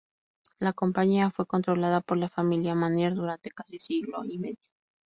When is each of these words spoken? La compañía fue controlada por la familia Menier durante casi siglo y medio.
La 0.57 0.73
compañía 0.73 1.29
fue 1.29 1.45
controlada 1.45 2.01
por 2.01 2.17
la 2.17 2.27
familia 2.27 2.73
Menier 2.73 3.13
durante 3.13 3.51
casi 3.51 3.77
siglo 3.77 4.23
y 4.25 4.39
medio. 4.39 4.57